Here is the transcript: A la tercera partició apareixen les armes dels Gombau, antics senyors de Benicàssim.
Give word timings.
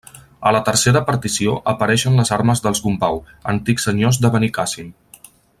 A 0.51 0.53
la 0.55 0.61
tercera 0.69 1.01
partició 1.09 1.53
apareixen 1.73 2.17
les 2.21 2.33
armes 2.39 2.65
dels 2.65 2.83
Gombau, 2.89 3.23
antics 3.57 3.89
senyors 3.91 4.23
de 4.25 4.37
Benicàssim. 4.39 4.91